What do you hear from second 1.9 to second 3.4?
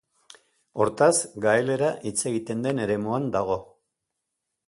hitz egiten den eremuan